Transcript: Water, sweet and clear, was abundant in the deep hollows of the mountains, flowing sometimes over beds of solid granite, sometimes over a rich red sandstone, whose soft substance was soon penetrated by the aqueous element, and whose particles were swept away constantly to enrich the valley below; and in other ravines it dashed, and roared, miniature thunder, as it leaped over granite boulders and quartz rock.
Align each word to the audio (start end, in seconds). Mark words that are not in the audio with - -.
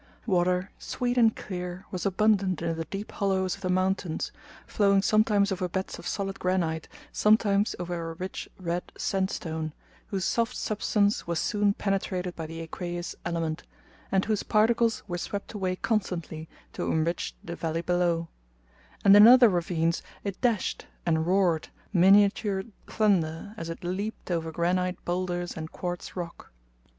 Water, 0.25 0.71
sweet 0.79 1.15
and 1.15 1.35
clear, 1.35 1.85
was 1.91 2.07
abundant 2.07 2.59
in 2.63 2.75
the 2.75 2.85
deep 2.85 3.11
hollows 3.11 3.53
of 3.53 3.61
the 3.61 3.69
mountains, 3.69 4.31
flowing 4.65 5.03
sometimes 5.03 5.51
over 5.51 5.69
beds 5.69 5.99
of 5.99 6.07
solid 6.07 6.39
granite, 6.39 6.87
sometimes 7.11 7.75
over 7.77 8.09
a 8.09 8.13
rich 8.15 8.49
red 8.59 8.91
sandstone, 8.97 9.73
whose 10.07 10.25
soft 10.25 10.55
substance 10.55 11.27
was 11.27 11.37
soon 11.39 11.75
penetrated 11.75 12.35
by 12.35 12.47
the 12.47 12.61
aqueous 12.63 13.15
element, 13.25 13.61
and 14.11 14.25
whose 14.25 14.41
particles 14.41 15.03
were 15.07 15.19
swept 15.19 15.53
away 15.53 15.75
constantly 15.75 16.49
to 16.73 16.91
enrich 16.91 17.35
the 17.43 17.55
valley 17.55 17.81
below; 17.83 18.27
and 19.05 19.15
in 19.15 19.27
other 19.27 19.49
ravines 19.49 20.01
it 20.23 20.41
dashed, 20.41 20.87
and 21.05 21.27
roared, 21.27 21.67
miniature 21.93 22.63
thunder, 22.87 23.53
as 23.55 23.69
it 23.69 23.83
leaped 23.83 24.31
over 24.31 24.51
granite 24.51 24.97
boulders 25.05 25.55
and 25.55 25.71
quartz 25.71 26.15
rock. 26.15 26.51